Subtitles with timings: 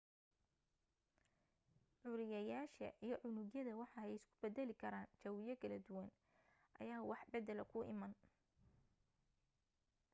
[1.99, 6.09] curiyayaasha iyo unugyada waxa ay isku badali karaan jawiyo kala duwan
[6.81, 8.13] ayaa wax badala ku imaan